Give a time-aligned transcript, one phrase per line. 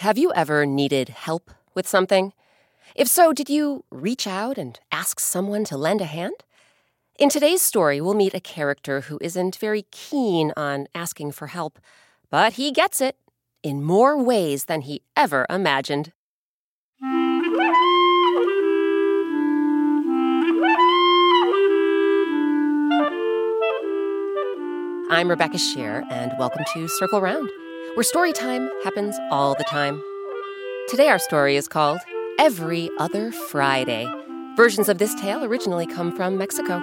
[0.00, 2.34] Have you ever needed help with something?
[2.94, 6.34] If so, did you reach out and ask someone to lend a hand?
[7.18, 11.78] In today's story, we'll meet a character who isn't very keen on asking for help,
[12.28, 13.16] but he gets it
[13.62, 16.12] in more ways than he ever imagined.
[25.08, 27.48] I'm Rebecca Sheir, and welcome to Circle Round
[27.96, 30.02] where story time happens all the time.
[30.86, 31.98] Today, our story is called
[32.38, 34.06] Every Other Friday.
[34.54, 36.78] Versions of this tale originally come from Mexico.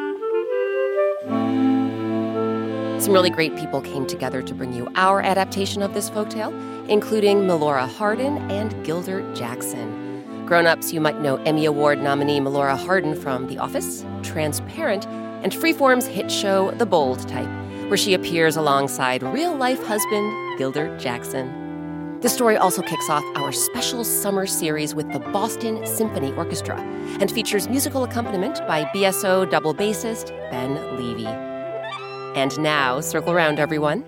[3.00, 6.52] Some really great people came together to bring you our adaptation of this folktale,
[6.90, 10.46] including Melora Hardin and Gildart Jackson.
[10.48, 15.54] Grown ups, you might know Emmy Award nominee Melora Hardin from The Office, Transparent, and
[15.54, 22.20] Freeform's hit show The Bold Type where she appears alongside real life husband Gildart Jackson.
[22.22, 26.80] The story also kicks off our special summer series with the Boston Symphony Orchestra
[27.20, 31.28] and features musical accompaniment by BSO double bassist Ben Levy.
[31.28, 34.06] And now, circle around, everyone,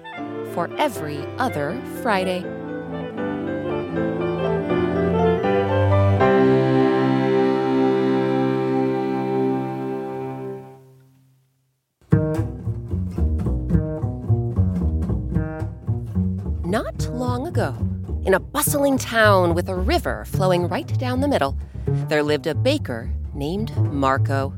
[0.54, 2.65] for every other Friday.
[18.36, 21.58] A bustling town with a river flowing right down the middle,
[22.10, 24.54] there lived a baker named Marco.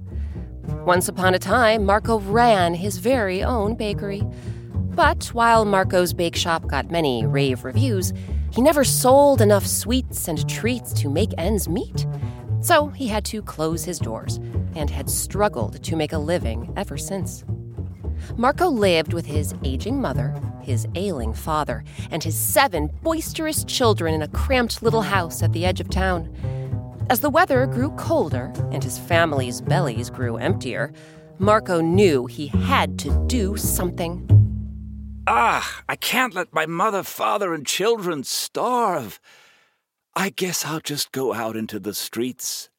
[0.84, 4.24] Once upon a time, Marco ran his very own bakery.
[4.74, 8.14] But while Marco's bake shop got many rave reviews,
[8.50, 12.08] he never sold enough sweets and treats to make ends meet.
[12.62, 14.38] So he had to close his doors
[14.76, 17.46] and had struggled to make a living ever since.
[18.36, 24.22] Marco lived with his aging mother, his ailing father, and his seven boisterous children in
[24.22, 26.30] a cramped little house at the edge of town.
[27.10, 30.92] As the weather grew colder and his family's bellies grew emptier,
[31.40, 34.28] Marco knew he had to do something.
[35.28, 39.20] Ah, I can't let my mother, father, and children starve.
[40.16, 42.70] I guess I'll just go out into the streets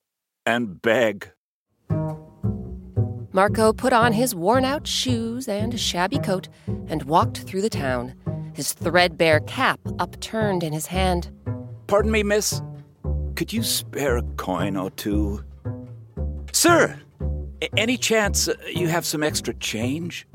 [0.45, 1.31] and beg.
[3.33, 6.49] Marco put on his worn out shoes and shabby coat
[6.89, 8.15] and walked through the town,
[8.55, 11.31] his threadbare cap upturned in his hand.
[11.87, 12.63] Pardon me, miss.
[13.37, 15.45] Could you spare a coin or two?
[16.53, 16.99] Sir,
[17.77, 20.27] any chance uh, you have some extra change?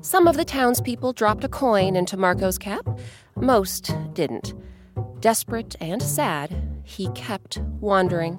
[0.00, 2.86] Some of the townspeople dropped a coin into Marco's cap.
[3.36, 4.54] Most didn't.
[5.20, 8.38] Desperate and sad, he kept wandering.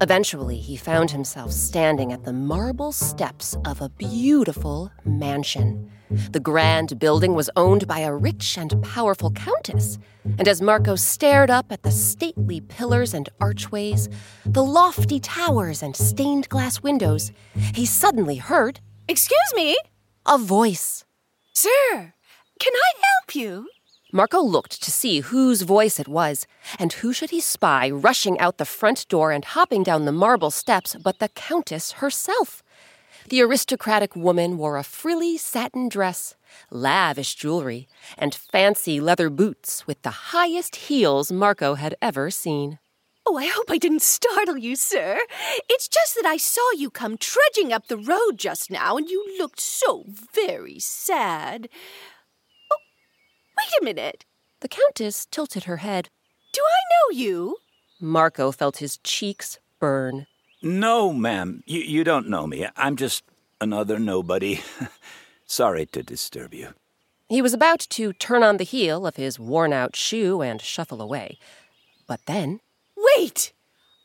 [0.00, 5.90] Eventually, he found himself standing at the marble steps of a beautiful mansion.
[6.32, 9.98] The grand building was owned by a rich and powerful countess,
[10.38, 14.08] and as Marco stared up at the stately pillars and archways,
[14.44, 17.32] the lofty towers and stained glass windows,
[17.74, 18.80] he suddenly heard
[19.10, 19.76] Excuse me?
[20.24, 21.04] A voice.
[21.52, 22.14] Sir,
[22.60, 23.66] can I help you?
[24.12, 26.46] Marco looked to see whose voice it was,
[26.78, 30.50] and who should he spy rushing out the front door and hopping down the marble
[30.50, 32.62] steps but the Countess herself?
[33.28, 36.34] The aristocratic woman wore a frilly satin dress,
[36.70, 37.86] lavish jewelry,
[38.18, 42.80] and fancy leather boots with the highest heels Marco had ever seen.
[43.24, 45.20] Oh, I hope I didn't startle you, sir.
[45.68, 49.24] It's just that I saw you come trudging up the road just now, and you
[49.38, 50.04] looked so
[50.34, 51.68] very sad.
[53.60, 54.24] Wait a minute.
[54.60, 56.08] The Countess tilted her head.
[56.52, 57.56] Do I know you?
[58.00, 60.26] Marco felt his cheeks burn.
[60.62, 61.62] No, ma'am.
[61.66, 62.66] You, you don't know me.
[62.76, 63.24] I'm just
[63.60, 64.60] another nobody.
[65.44, 66.68] Sorry to disturb you.
[67.28, 71.02] He was about to turn on the heel of his worn out shoe and shuffle
[71.02, 71.38] away.
[72.06, 72.60] But then.
[72.96, 73.52] Wait!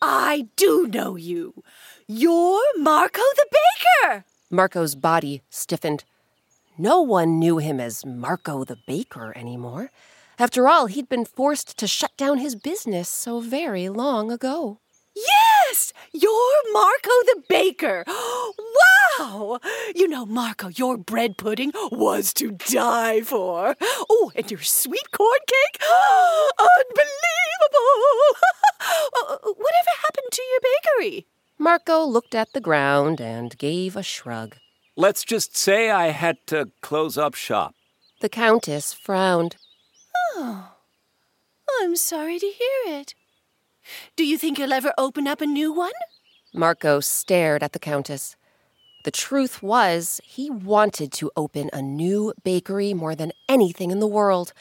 [0.02, 1.64] I do know you.
[2.08, 4.26] You're Marco the Baker!
[4.52, 6.04] Marco's body stiffened.
[6.78, 9.92] No one knew him as Marco the Baker anymore.
[10.38, 14.80] After all, he'd been forced to shut down his business so very long ago.
[15.16, 15.94] Yes!
[16.12, 18.04] You're Marco the Baker!
[19.18, 19.60] Wow!
[19.96, 23.76] You know, Marco, your bread pudding was to die for.
[24.10, 25.82] Oh, and your sweet corn cake?
[26.60, 27.16] Unbelievable!
[29.18, 31.28] Uh, whatever happened to your bakery?
[31.58, 34.58] Marco looked at the ground and gave a shrug.
[34.98, 37.76] Let's just say I had to close up shop.
[38.22, 39.58] The Countess frowned.
[40.36, 40.72] Oh,
[41.82, 43.14] I'm sorry to hear it.
[44.16, 45.92] Do you think you'll ever open up a new one?
[46.54, 48.38] Marco stared at the Countess.
[49.04, 54.08] The truth was, he wanted to open a new bakery more than anything in the
[54.08, 54.54] world,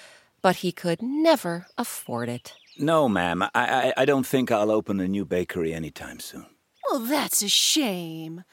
[0.43, 2.55] but he could never afford it.
[2.77, 3.43] No, ma'am.
[3.43, 6.47] I, I, I don't think I'll open a new bakery anytime soon.
[6.91, 8.45] Well, that's a shame.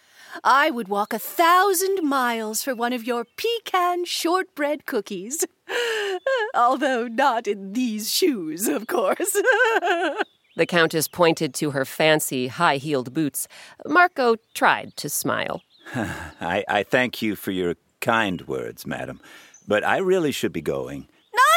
[0.44, 5.45] I would walk a thousand miles for one of your pecan shortbread cookies.
[6.56, 9.36] Although not in these shoes, of course.
[10.57, 13.48] The Countess pointed to her fancy high heeled boots.
[13.86, 15.62] Marco tried to smile.
[15.95, 19.22] I, I thank you for your kind words, madam,
[19.66, 21.07] but I really should be going.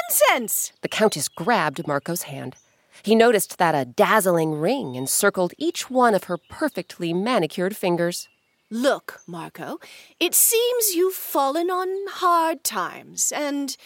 [0.08, 0.72] Nonsense!
[0.82, 2.54] The Countess grabbed Marco's hand.
[3.02, 8.28] He noticed that a dazzling ring encircled each one of her perfectly manicured fingers.
[8.74, 9.78] Look, Marco,
[10.18, 13.76] it seems you've fallen on hard times, and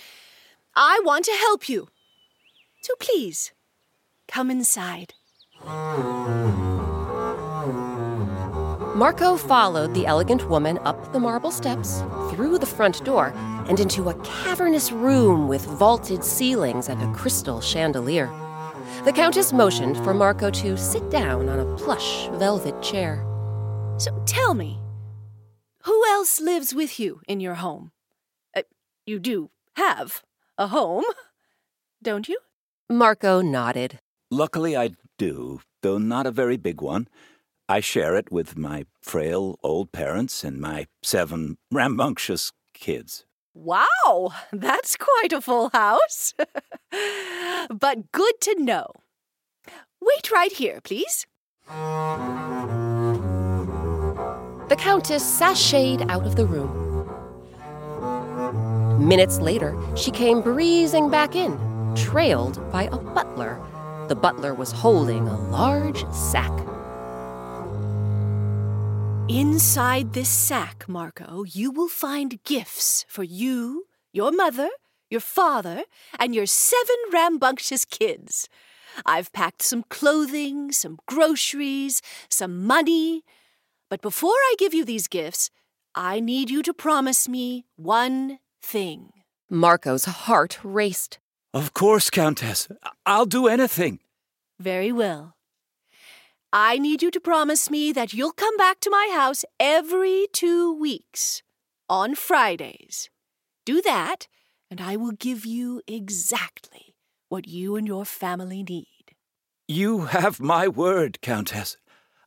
[0.75, 1.89] I want to help you.
[2.81, 3.53] So please,
[4.29, 5.13] come inside.
[8.97, 13.35] Marco followed the elegant woman up the marble steps, through the front door,
[13.69, 18.31] and into a cavernous room with vaulted ceilings and a crystal chandelier.
[19.05, 23.23] The Countess motioned for Marco to sit down on a plush velvet chair.
[23.99, 24.78] So tell me,
[25.83, 27.93] who else lives with you in your home?
[28.57, 28.63] Uh,
[29.07, 30.23] you do have
[30.57, 31.05] a home,
[32.03, 32.39] don't you?
[32.91, 34.01] Marco nodded.
[34.31, 37.09] Luckily, I do, though not a very big one.
[37.69, 43.25] I share it with my frail old parents and my seven rambunctious kids.
[43.55, 46.33] Wow, that's quite a full house.
[47.71, 48.93] but good to know.
[50.01, 51.27] Wait right here, please.
[54.69, 57.07] The Countess sashayed out of the room.
[58.99, 61.57] Minutes later, she came breezing back in,
[61.97, 63.59] trailed by a butler.
[64.09, 66.53] The butler was holding a large sack.
[69.31, 74.69] Inside this sack, Marco, you will find gifts for you, your mother,
[75.09, 75.85] your father,
[76.19, 78.51] and your seven rambunctious kids.
[79.07, 83.25] I've packed some clothing, some groceries, some money.
[83.91, 85.51] But before I give you these gifts,
[85.95, 89.13] I need you to promise me one thing.
[89.51, 91.19] Marco's heart raced.
[91.55, 92.69] Of course, Countess.
[93.07, 94.01] I'll do anything.
[94.61, 95.35] Very well.
[96.53, 100.73] I need you to promise me that you'll come back to my house every two
[100.73, 101.43] weeks
[101.89, 103.11] on Fridays.
[103.65, 104.29] Do that,
[104.71, 106.95] and I will give you exactly
[107.29, 109.15] what you and your family need.
[109.67, 111.77] You have my word, Countess.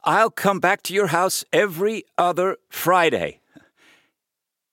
[0.04, 3.40] I'll come back to your house every other Friday.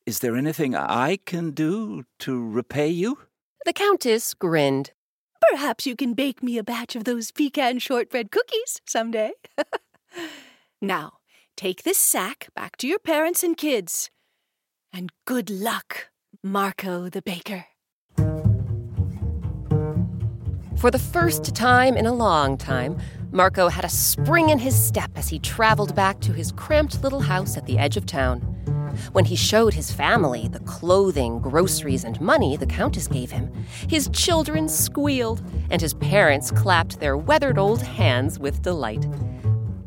[0.06, 3.18] Is there anything I can do to repay you?
[3.66, 4.92] The Countess grinned.
[5.50, 9.32] Perhaps you can bake me a batch of those pecan shortbread cookies someday.
[10.80, 11.18] now,
[11.56, 14.10] take this sack back to your parents and kids.
[14.94, 16.08] And good luck,
[16.42, 17.66] Marco the baker.
[20.78, 22.98] For the first time in a long time,
[23.30, 27.20] Marco had a spring in his step as he traveled back to his cramped little
[27.20, 28.40] house at the edge of town.
[29.12, 33.52] When he showed his family the clothing, groceries, and money the Countess gave him,
[33.86, 39.06] his children squealed, and his parents clapped their weathered old hands with delight.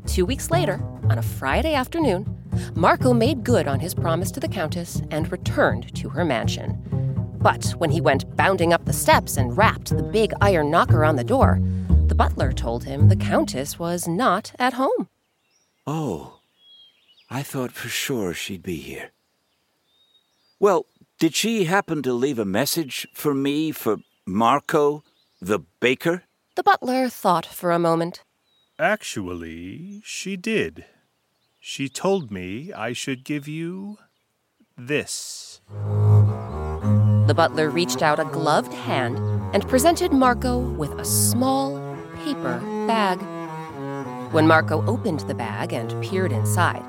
[0.05, 0.79] Two weeks later,
[1.09, 2.37] on a Friday afternoon,
[2.75, 6.77] Marco made good on his promise to the Countess and returned to her mansion.
[7.41, 11.15] But when he went bounding up the steps and rapped the big iron knocker on
[11.15, 11.59] the door,
[12.11, 15.07] the butler told him the Countess was not at home.
[15.87, 16.41] Oh,
[17.29, 19.11] I thought for sure she'd be here.
[20.59, 20.87] Well,
[21.21, 23.95] did she happen to leave a message for me for
[24.27, 25.05] Marco,
[25.39, 26.23] the baker?
[26.57, 28.25] The butler thought for a moment.
[28.77, 30.83] Actually, she did.
[31.61, 33.99] She told me I should give you
[34.77, 35.61] this.
[37.27, 39.17] The butler reached out a gloved hand
[39.55, 41.80] and presented Marco with a small
[42.23, 43.19] paper bag.
[44.31, 46.83] When Marco opened the bag and peered inside,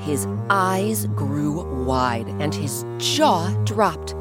[0.00, 4.14] his eyes grew wide and his jaw dropped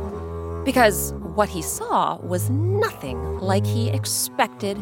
[0.64, 4.78] because what he saw was nothing like he expected.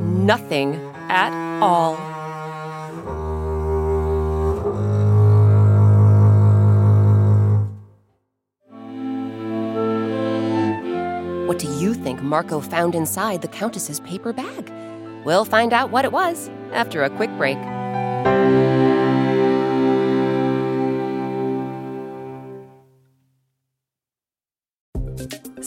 [0.00, 0.76] Nothing
[1.08, 2.13] at all.
[11.54, 14.72] What do you think Marco found inside the Countess's paper bag?
[15.24, 17.58] We'll find out what it was after a quick break.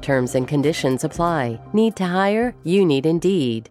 [0.00, 1.60] Terms and conditions apply.
[1.72, 2.54] Need to hire?
[2.64, 3.68] You need Indeed.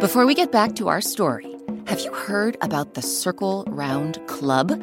[0.00, 1.54] Before we get back to our story,
[1.86, 4.82] have you heard about the Circle Round Club?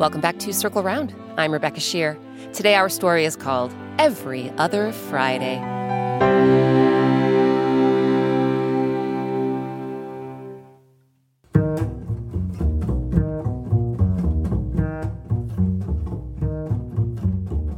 [0.00, 1.14] Welcome back to Circle Round.
[1.36, 2.18] I'm Rebecca Sheir.
[2.54, 5.58] Today, our story is called Every Other Friday.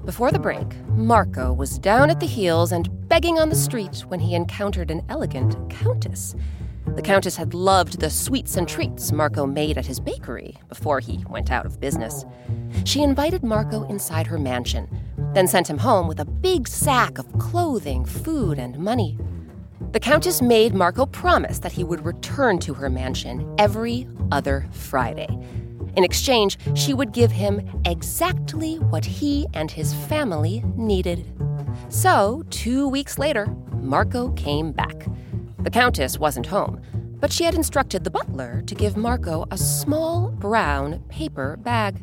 [0.05, 4.21] Before the break, Marco was down at the heels and begging on the street when
[4.21, 6.37] he encountered an elegant countess.
[6.87, 11.25] The Countess had loved the sweets and treats Marco made at his bakery before he
[11.31, 12.25] went out of business.
[12.85, 14.89] She invited Marco inside her mansion,
[15.33, 19.17] then sent him home with a big sack of clothing, food, and money.
[19.93, 25.29] The Countess made Marco promise that he would return to her mansion every other Friday.
[25.97, 31.27] In exchange, she would give him exactly what he and his family needed.
[31.91, 35.07] So, two weeks later, Marco came back.
[35.63, 36.81] The Countess wasn't home,
[37.21, 42.03] but she had instructed the butler to give Marco a small brown paper bag.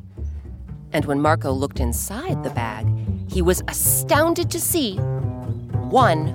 [0.93, 2.87] And when Marco looked inside the bag,
[3.29, 6.33] he was astounded to see one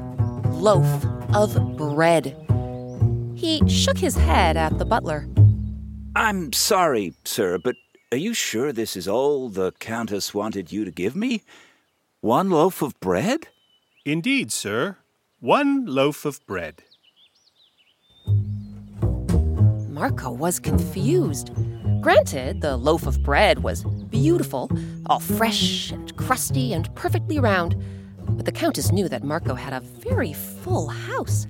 [0.61, 0.87] loaf
[1.35, 2.37] of bread.
[3.35, 5.27] He shook his head at the butler.
[6.15, 7.77] I'm sorry, sir, but
[8.13, 11.43] are you sure this is all the Countess wanted you to give me?
[12.21, 13.49] One loaf of bread?
[14.05, 14.99] Indeed, sir.
[15.41, 16.85] One loaf of bread.
[19.89, 21.51] Marco was confused.
[22.01, 24.71] Granted, the loaf of bread was beautiful,
[25.07, 27.83] all fresh and crusty and perfectly round,
[28.29, 31.47] but the Countess knew that Marco had a very full house.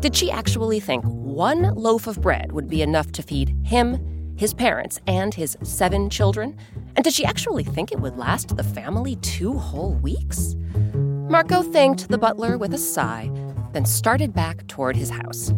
[0.00, 4.52] Did she actually think one loaf of bread would be enough to feed him, his
[4.54, 6.56] parents, and his seven children?
[6.94, 10.54] And did she actually think it would last the family two whole weeks?
[10.94, 13.30] Marco thanked the butler with a sigh,
[13.72, 15.52] then started back toward his house.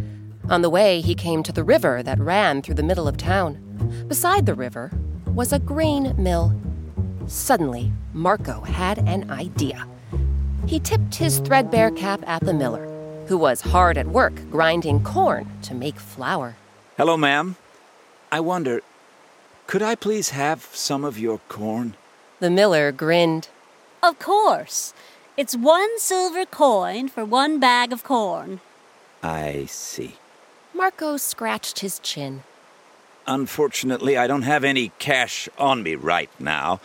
[0.50, 3.58] On the way, he came to the river that ran through the middle of town.
[4.08, 4.90] Beside the river
[5.26, 6.58] was a grain mill.
[7.26, 9.86] Suddenly, Marco had an idea.
[10.66, 12.86] He tipped his threadbare cap at the miller,
[13.26, 16.56] who was hard at work grinding corn to make flour.
[16.96, 17.56] Hello, ma'am.
[18.32, 18.80] I wonder,
[19.66, 21.94] could I please have some of your corn?
[22.40, 23.48] The miller grinned.
[24.02, 24.94] Of course.
[25.36, 28.60] It's one silver coin for one bag of corn.
[29.22, 30.16] I see.
[30.74, 32.42] Marco scratched his chin.
[33.26, 36.80] Unfortunately, I don't have any cash on me right now.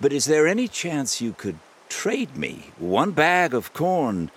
[0.00, 4.30] But is there any chance you could trade me one bag of corn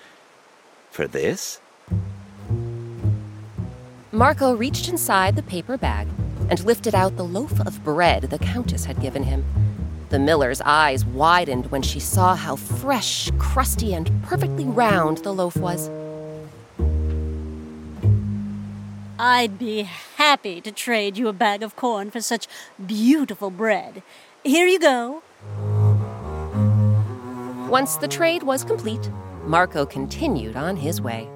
[0.92, 1.60] for this?
[4.12, 6.08] Marco reached inside the paper bag
[6.50, 9.44] and lifted out the loaf of bread the Countess had given him.
[10.10, 15.58] The miller's eyes widened when she saw how fresh, crusty, and perfectly round the loaf
[15.58, 15.90] was.
[19.18, 19.84] I'd be
[20.18, 22.48] happy to trade you a bag of corn for such
[22.86, 24.04] beautiful bread.
[24.44, 25.24] Here you go.
[27.70, 29.10] Once the trade was complete,
[29.46, 31.30] Marco continued on his way.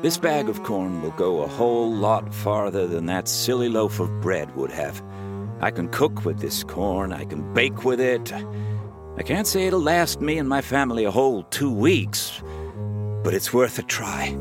[0.00, 4.20] This bag of corn will go a whole lot farther than that silly loaf of
[4.20, 5.02] bread would have.
[5.60, 8.32] I can cook with this corn, I can bake with it.
[9.16, 12.42] I can't say it'll last me and my family a whole two weeks,
[13.22, 14.36] but it's worth a try.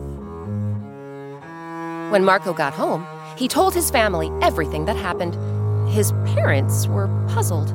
[2.13, 5.33] When Marco got home, he told his family everything that happened.
[5.89, 7.73] His parents were puzzled.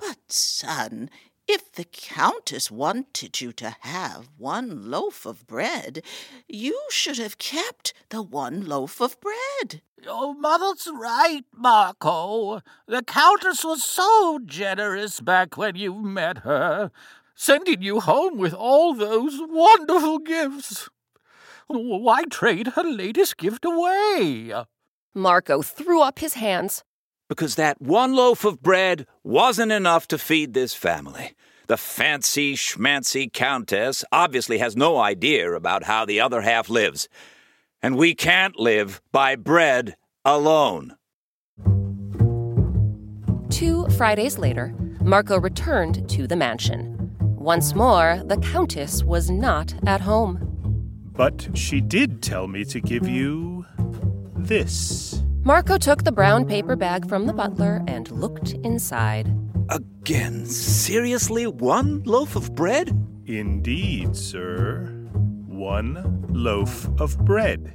[0.00, 1.08] But, son,
[1.46, 6.02] If the Countess wanted you to have one loaf of bread,
[6.48, 9.82] you should have kept the one loaf of bread.
[10.02, 12.62] Your mother's right, Marco.
[12.88, 16.90] The Countess was so generous back when you met her,
[17.36, 20.88] sending you home with all those wonderful gifts.
[21.74, 24.52] Why trade her latest gift away?
[25.14, 26.84] Marco threw up his hands.
[27.30, 31.34] Because that one loaf of bread wasn't enough to feed this family.
[31.68, 37.08] The fancy schmancy countess obviously has no idea about how the other half lives.
[37.80, 40.96] And we can't live by bread alone.
[43.48, 46.98] Two Fridays later, Marco returned to the mansion.
[47.38, 50.51] Once more, the Countess was not at home.
[51.14, 53.66] But she did tell me to give you
[54.36, 55.22] this.
[55.44, 59.30] Marco took the brown paper bag from the butler and looked inside.
[59.68, 62.88] Again, seriously, one loaf of bread?
[63.26, 64.86] Indeed, sir.
[65.46, 67.72] One loaf of bread.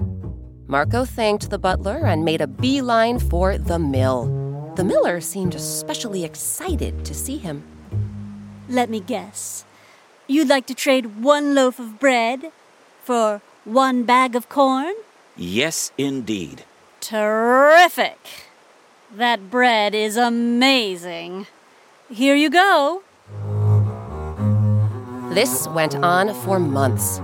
[0.68, 4.74] Marco thanked the butler and made a beeline for the mill.
[4.76, 7.64] The miller seemed especially excited to see him.
[8.68, 9.64] Let me guess.
[10.28, 12.52] You'd like to trade one loaf of bread
[13.08, 14.94] for one bag of corn?
[15.38, 16.66] Yes, indeed.
[17.00, 18.20] Terrific!
[19.16, 21.48] That bread is amazing.
[22.12, 23.04] Here you go.
[25.34, 27.22] This went on for months.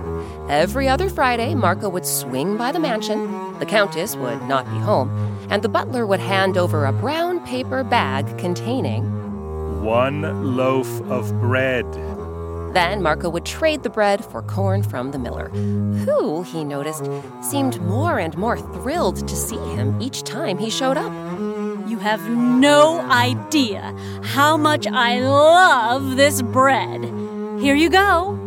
[0.48, 5.10] Every other Friday, Marco would swing by the mansion, the Countess would not be home,
[5.50, 9.04] and the butler would hand over a brown paper bag containing
[9.82, 11.84] one loaf of bread.
[12.74, 17.08] Then Marco would trade the bread for corn from the miller, who, he noticed,
[17.40, 21.12] seemed more and more thrilled to see him each time he showed up.
[21.88, 27.04] You have no idea how much I love this bread.
[27.60, 28.40] Here you go.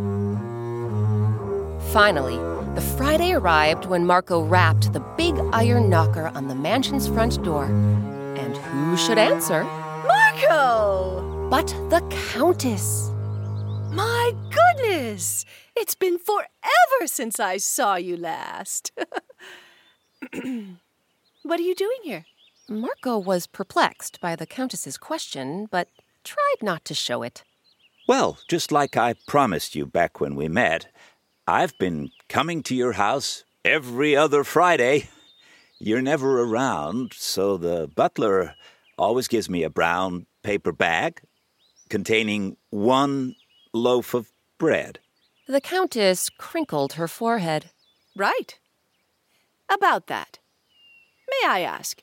[1.93, 2.35] Finally,
[2.75, 7.63] the Friday arrived when Marco rapped the big iron knocker on the mansion's front door.
[7.63, 9.63] And who should answer?
[9.63, 11.47] Marco!
[11.49, 12.01] But the
[12.33, 13.13] Countess.
[13.97, 15.43] My goodness!
[15.75, 18.91] It's been forever since I saw you last.
[21.41, 22.27] what are you doing here?
[22.69, 25.87] Marco was perplexed by the Countess's question, but
[26.23, 27.43] tried not to show it.
[28.07, 30.93] Well, just like I promised you back when we met,
[31.47, 35.09] I've been coming to your house every other Friday.
[35.79, 38.53] You're never around, so the butler
[38.99, 41.19] always gives me a brown paper bag
[41.89, 43.33] containing one
[43.77, 44.99] loaf of bread.
[45.47, 47.69] The Countess crinkled her forehead.
[48.15, 48.59] Right.
[49.69, 50.39] About that.
[51.29, 52.01] May I ask,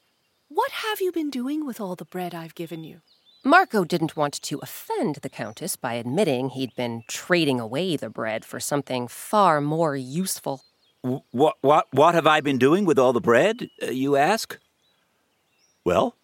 [0.49, 3.01] what have you been doing with all the bread I've given you?
[3.45, 8.45] Marco didn't want to offend the Countess by admitting he'd been trading away the bread
[8.45, 10.63] for something far more useful.
[11.03, 14.59] What, what, what have I been doing with all the bread, uh, you ask?
[15.85, 16.17] Well,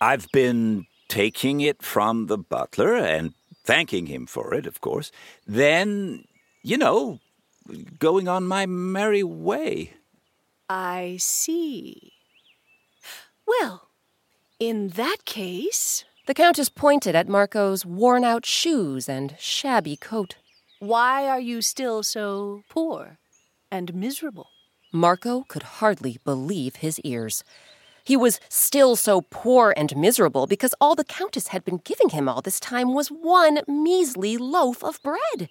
[0.00, 3.34] I've been taking it from the butler and
[3.66, 5.10] thanking him for it, of course.
[5.46, 6.24] Then,
[6.62, 7.20] you know,
[7.98, 9.94] going on my merry way.
[10.68, 12.12] I see.
[13.46, 13.88] Well,
[14.58, 16.04] in that case.
[16.26, 20.36] The Countess pointed at Marco's worn out shoes and shabby coat.
[20.80, 23.18] Why are you still so poor
[23.70, 24.48] and miserable?
[24.92, 27.44] Marco could hardly believe his ears.
[28.06, 32.28] He was still so poor and miserable because all the Countess had been giving him
[32.28, 35.48] all this time was one measly loaf of bread.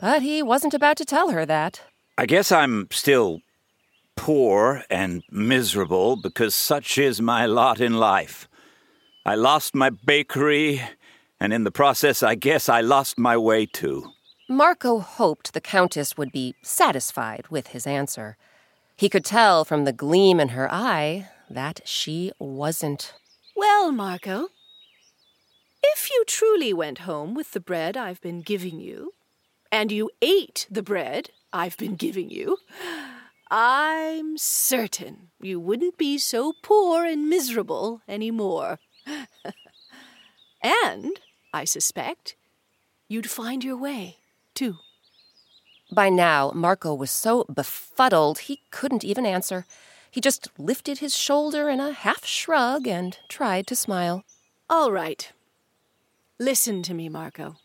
[0.00, 1.82] But he wasn't about to tell her that.
[2.16, 3.42] I guess I'm still
[4.16, 8.48] poor and miserable because such is my lot in life.
[9.26, 10.80] I lost my bakery,
[11.38, 14.10] and in the process, I guess I lost my way too.
[14.48, 18.38] Marco hoped the Countess would be satisfied with his answer.
[18.96, 23.14] He could tell from the gleam in her eye that she wasn't.
[23.56, 24.48] Well, Marco,
[25.82, 29.12] if you truly went home with the bread I've been giving you,
[29.70, 32.58] and you ate the bread I've been giving you,
[33.50, 38.78] I'm certain you wouldn't be so poor and miserable any more.
[40.62, 41.20] and,
[41.52, 42.36] I suspect,
[43.08, 44.16] you'd find your way,
[44.54, 44.78] too.
[45.92, 49.66] By now, Marco was so befuddled he couldn't even answer.
[50.14, 54.22] He just lifted his shoulder in a half shrug and tried to smile.
[54.70, 55.32] All right.
[56.38, 57.56] Listen to me, Marco.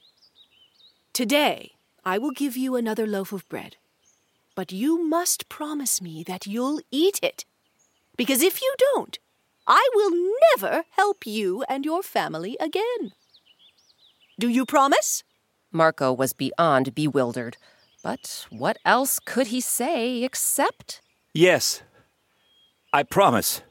[1.14, 3.76] Today, I will give you another loaf of bread.
[4.56, 7.46] But you must promise me that you'll eat it.
[8.18, 9.20] Because if you don't,
[9.68, 13.12] I will never help you and your family again.
[14.40, 15.24] Do you promise?
[15.72, 17.58] Marco was beyond bewildered.
[18.02, 21.02] But what else could he say except.
[21.32, 21.84] Yes,
[22.92, 23.62] I promise.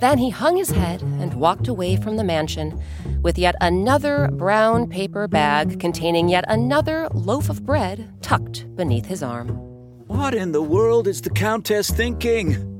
[0.00, 2.82] Then he hung his head and walked away from the mansion
[3.22, 9.22] with yet another brown paper bag containing yet another loaf of bread tucked beneath his
[9.22, 9.48] arm.
[10.08, 12.70] What in the world is the Countess thinking?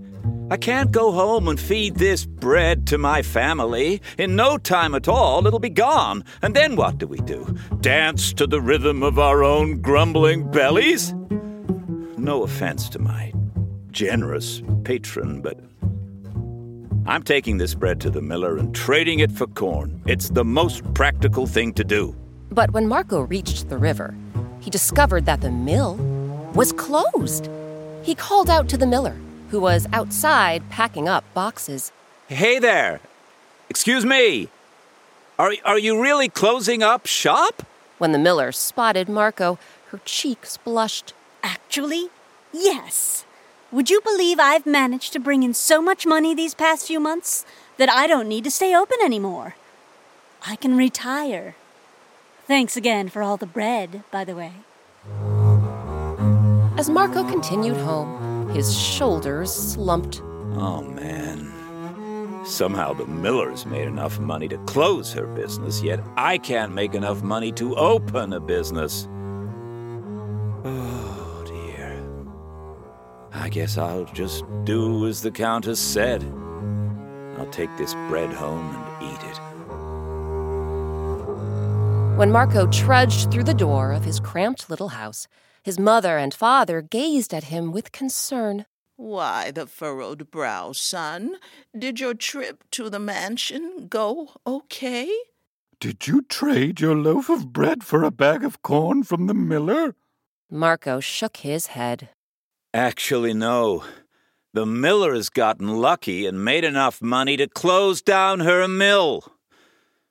[0.50, 4.02] I can't go home and feed this bread to my family.
[4.18, 6.24] In no time at all, it'll be gone.
[6.42, 7.56] And then what do we do?
[7.80, 11.14] Dance to the rhythm of our own grumbling bellies?
[12.18, 13.32] No offense to my
[13.94, 15.58] generous patron, but
[17.06, 20.02] I'm taking this bread to the miller and trading it for corn.
[20.06, 22.14] It's the most practical thing to do.
[22.50, 24.14] But when Marco reached the river,
[24.60, 25.94] he discovered that the mill
[26.54, 27.48] was closed.
[28.02, 29.16] He called out to the miller,
[29.50, 31.92] who was outside packing up boxes.
[32.28, 33.00] Hey there!
[33.70, 34.48] Excuse me!
[35.38, 37.64] Are, are you really closing up shop?
[37.98, 39.58] When the miller spotted Marco,
[39.90, 41.12] her cheeks blushed.
[41.42, 42.08] Actually,
[42.52, 43.24] yes.
[43.74, 47.44] Would you believe I've managed to bring in so much money these past few months
[47.76, 49.56] that I don't need to stay open anymore?
[50.46, 51.56] I can retire.
[52.46, 54.52] Thanks again for all the bread, by the way.
[56.78, 60.22] As Marco continued home, his shoulders slumped.
[60.54, 61.50] Oh, man.
[62.46, 67.24] Somehow the Miller's made enough money to close her business, yet I can't make enough
[67.24, 69.08] money to open a business.
[70.66, 70.93] Oh,
[73.44, 73.62] Dear.
[73.62, 76.22] I guess I'll just do as the Countess said.
[77.38, 79.38] I'll take this bread home and eat it.
[82.16, 85.26] When Marco trudged through the door of his cramped little house,
[85.62, 88.66] his mother and father gazed at him with concern.
[88.96, 91.36] Why the furrowed brow, son?
[91.76, 95.10] Did your trip to the mansion go okay?
[95.80, 99.96] Did you trade your loaf of bread for a bag of corn from the miller?
[100.48, 102.10] Marco shook his head.
[102.74, 103.84] Actually, no.
[104.52, 109.32] The miller has gotten lucky and made enough money to close down her mill.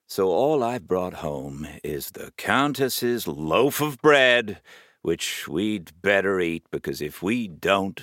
[0.08, 4.62] So all I've brought home is the Countess's loaf of bread,
[5.02, 8.02] which we'd better eat because if we don't,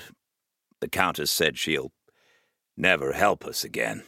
[0.81, 1.92] the Countess said she'll
[2.77, 4.03] never help us again.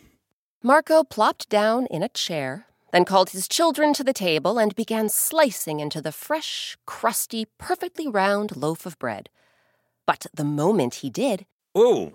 [0.62, 5.08] Marco plopped down in a chair, then called his children to the table and began
[5.08, 9.30] slicing into the fresh, crusty, perfectly round loaf of bread.
[10.06, 11.46] But the moment he did,
[11.78, 12.12] Ooh,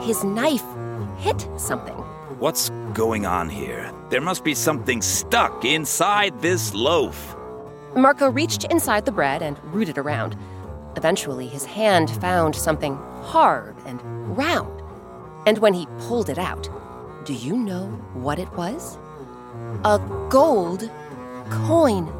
[0.00, 0.64] his knife
[1.18, 1.94] hit something.
[2.38, 3.92] what's going on here?
[4.10, 7.36] There must be something stuck inside this loaf.
[7.96, 10.36] Marco reached inside the bread and rooted around.
[10.96, 14.00] Eventually, his hand found something hard and
[14.36, 14.82] round.
[15.46, 16.68] And when he pulled it out,
[17.24, 18.98] do you know what it was?
[19.84, 19.98] A
[20.30, 20.90] gold
[21.50, 22.10] coin.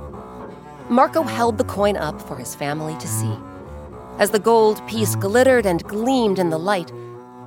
[0.89, 3.35] Marco held the coin up for his family to see.
[4.17, 6.93] As the gold piece glittered and gleamed in the light,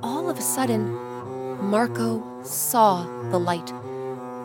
[0.02, 0.92] all of a sudden,
[1.62, 3.72] Marco saw the light.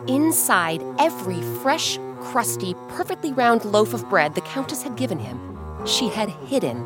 [0.08, 5.38] Inside every fresh, crusty, perfectly round loaf of bread the Countess had given him,
[5.86, 6.78] she had hidden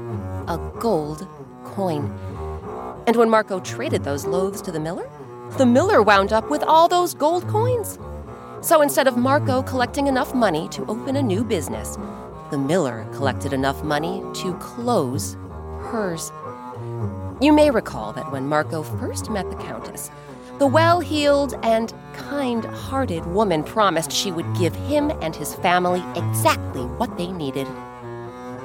[0.48, 1.28] a gold
[1.64, 2.12] coin.
[3.06, 5.08] And when Marco traded those loaves to the miller,
[5.56, 7.96] the miller wound up with all those gold coins.
[8.60, 11.96] So instead of Marco collecting enough money to open a new business,
[12.50, 15.36] the miller collected enough money to close
[15.80, 16.32] hers.
[17.40, 20.10] You may recall that when Marco first met the Countess,
[20.58, 26.02] the well heeled and kind hearted woman promised she would give him and his family
[26.16, 27.68] exactly what they needed.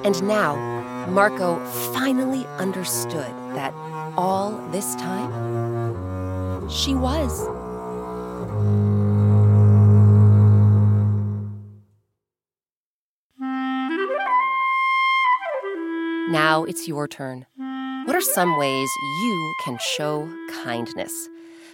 [0.04, 0.56] And now,
[1.08, 3.74] Marco finally understood that
[4.18, 7.48] all this time, she was.
[16.34, 17.46] Now it's your turn.
[18.06, 18.90] What are some ways
[19.22, 20.28] you can show
[20.64, 21.30] kindness?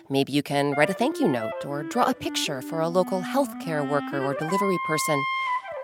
[0.10, 3.22] Maybe you can write a thank you note or draw a picture for a local
[3.22, 5.24] healthcare worker or delivery person.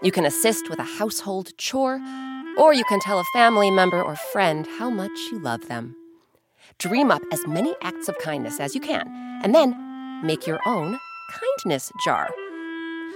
[0.03, 2.01] You can assist with a household chore,
[2.57, 5.95] or you can tell a family member or friend how much you love them.
[6.77, 9.07] Dream up as many acts of kindness as you can,
[9.41, 9.71] and then
[10.21, 10.99] make your own
[11.31, 12.29] kindness jar.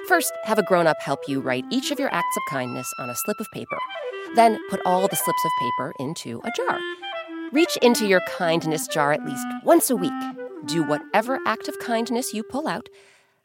[0.08, 3.10] First, have a grown up help you write each of your acts of kindness on
[3.10, 3.78] a slip of paper.
[4.36, 6.80] Then put all the slips of paper into a jar.
[7.52, 10.14] Reach into your kindness jar at least once a week.
[10.66, 12.90] Do whatever act of kindness you pull out,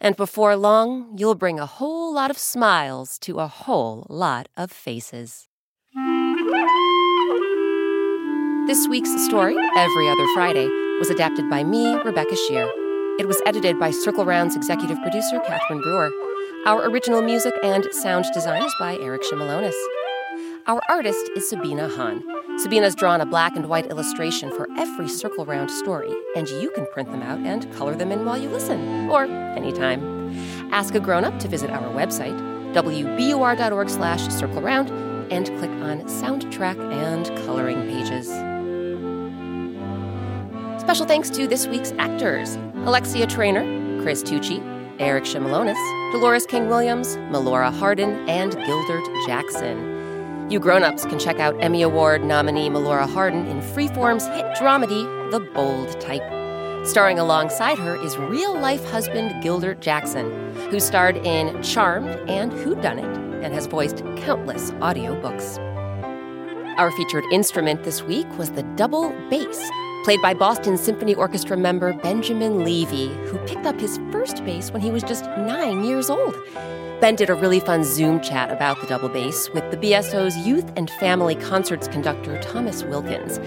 [0.01, 4.70] and before long, you'll bring a whole lot of smiles to a whole lot of
[4.70, 5.49] faces.
[8.66, 10.66] This week's story, Every Other Friday,
[10.99, 12.68] was adapted by me, Rebecca Sheir.
[13.18, 16.11] It was edited by Circle Round's executive producer, Catherine Brewer.
[16.66, 19.75] Our original music and sound design is by Eric Shimelonis.
[20.66, 22.24] Our artist is Sabina Hahn.
[22.59, 26.87] Sabina's drawn a black and white illustration for every Circle Round story, and you can
[26.87, 30.33] print them out and color them in while you listen, or anytime.
[30.72, 32.35] Ask a grown-up to visit our website,
[32.72, 34.88] wbur.org slash circle round,
[35.31, 38.29] and click on soundtrack and coloring pages.
[40.81, 44.62] Special thanks to this week's actors Alexia Trainer, Chris Tucci,
[44.98, 49.93] Eric Shimelonis, Dolores King Williams, Melora Hardin, and Gildart Jackson.
[50.54, 55.40] You grown-ups can check out Emmy Award nominee Melora Hardin in Freeform's hit dramedy, The
[55.40, 56.22] Bold Type.
[56.86, 60.30] Starring alongside her is real-life husband Gildart Jackson,
[60.70, 65.58] who starred in Charmed and Whodunnit and has voiced countless audiobooks.
[66.78, 69.68] Our featured instrument this week was the double bass,
[70.04, 74.82] played by Boston Symphony Orchestra member Benjamin Levy, who picked up his first bass when
[74.82, 76.36] he was just nine years old.
[77.04, 80.72] Ben did a really fun Zoom chat about the double bass with the BSO's Youth
[80.74, 83.38] and Family Concerts conductor Thomas Wilkins.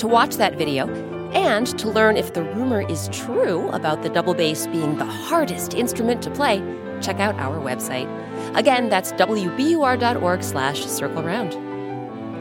[0.00, 0.86] To watch that video
[1.32, 5.74] and to learn if the rumor is true about the double bass being the hardest
[5.74, 6.58] instrument to play,
[7.02, 8.06] check out our website.
[8.56, 11.56] Again, that's wbur.org slash circle round.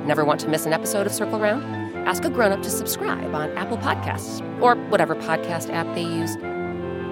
[0.05, 1.63] Never want to miss an episode of Circle Round?
[2.07, 6.37] Ask a grown-up to subscribe on Apple Podcasts or whatever podcast app they use.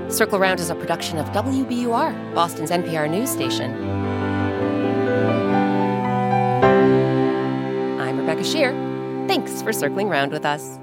[0.10, 3.74] Circle Round is a production of WBUR, Boston's NPR news station.
[8.00, 8.72] I'm Rebecca Sheir.
[9.28, 10.80] Thanks for circling round with us.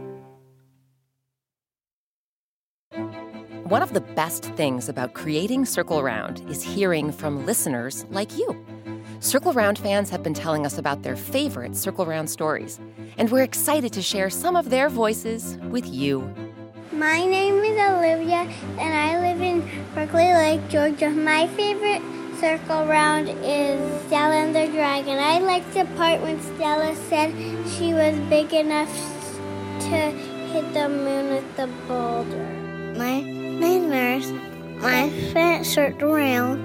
[3.64, 8.62] One of the best things about creating Circle Round is hearing from listeners like you.
[9.20, 12.78] Circle Round fans have been telling us about their favorite Circle Round stories,
[13.16, 16.30] and we're excited to share some of their voices with you.
[16.92, 17.63] My name
[18.04, 18.46] Olivia,
[18.78, 19.62] and I live in
[19.94, 21.08] Berkeley Lake, Georgia.
[21.08, 22.02] My favorite
[22.38, 25.18] circle round is Stella and the Dragon.
[25.18, 27.32] I liked the part when Stella said
[27.66, 28.92] she was big enough
[29.88, 29.96] to
[30.52, 32.44] hit the moon with the boulder.
[32.98, 34.30] My is
[34.82, 36.60] My favorite circle round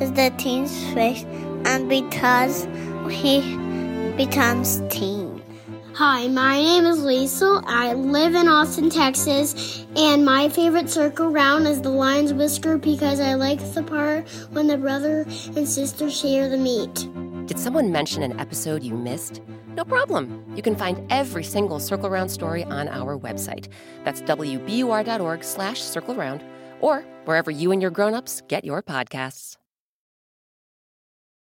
[0.00, 1.24] is the teen's face,
[1.64, 2.68] and because
[3.10, 3.40] he
[4.16, 5.23] becomes teen.
[5.96, 7.62] Hi, my name is Lisa.
[7.66, 13.20] I live in Austin, Texas, and my favorite circle round is the lion's whisker because
[13.20, 17.06] I like the part when the brother and sister share the meat.
[17.46, 19.40] Did someone mention an episode you missed?
[19.76, 20.44] No problem.
[20.56, 23.68] You can find every single Circle Round story on our website.
[24.04, 26.42] That's wbur.org slash circle round
[26.80, 29.58] or wherever you and your grown-ups get your podcasts.